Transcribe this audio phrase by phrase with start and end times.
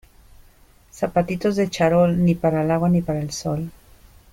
[0.99, 3.69] Zapatitos de charol, ni para el agua ni para el sol.